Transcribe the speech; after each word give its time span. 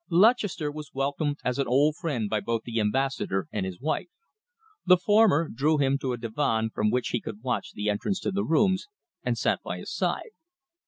Lutchester 0.09 0.71
was 0.71 0.95
welcomed 0.95 1.37
as 1.43 1.59
an 1.59 1.67
old 1.67 1.95
friend 1.95 2.27
by 2.27 2.39
both 2.39 2.63
the 2.63 2.79
Ambassador 2.79 3.45
and 3.51 3.67
his 3.67 3.79
wife. 3.79 4.07
The 4.83 4.97
former 4.97 5.47
drew 5.47 5.77
him 5.77 5.99
to 5.99 6.11
a 6.13 6.17
divan 6.17 6.71
from 6.71 6.89
which 6.89 7.09
he 7.09 7.21
could 7.21 7.43
watch 7.43 7.73
the 7.73 7.87
entrance 7.87 8.19
to 8.21 8.31
the 8.31 8.43
rooms, 8.43 8.87
and 9.23 9.37
sat 9.37 9.61
by 9.61 9.77
his 9.77 9.93
side. 9.93 10.31